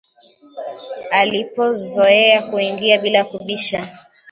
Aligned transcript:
alipozoea 1.11 2.41
kuingia 2.41 2.97
bila 3.01 3.23
kubisha 3.25 3.97